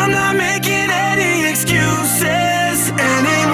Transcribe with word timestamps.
I'm 0.00 0.12
not 0.12 0.36
making 0.36 0.90
any 0.90 1.50
excuses 1.50 2.92
anymore. 2.92 3.47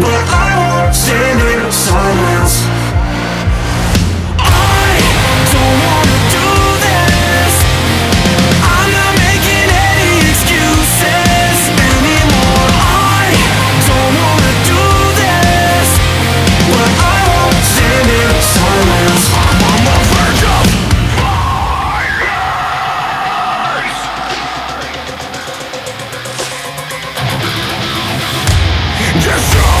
but 0.00 0.22
I 0.28 0.52
won't 0.60 0.94
stand 0.94 1.40
in 1.40 1.72
silence. 1.72 2.54
I 4.36 5.00
don't 5.52 5.78
wanna 5.86 6.18
do 6.36 6.48
this. 6.84 7.54
I'm 8.60 8.88
not 8.92 9.12
making 9.16 9.68
any 9.72 10.20
excuses 10.28 11.58
anymore. 11.80 12.68
I 12.76 13.32
don't 13.88 14.12
wanna 14.20 14.54
do 14.68 14.84
this, 15.16 15.88
but 16.68 16.90
I 16.92 17.20
won't 17.32 17.64
stand 17.72 18.08
in 18.20 18.36
silence. 18.52 19.24
I'm 19.32 19.64
on 19.64 19.80
the 19.88 19.96
verge 20.12 20.44
of 20.56 20.64
violence. 21.16 22.44
Destroy. 29.24 29.75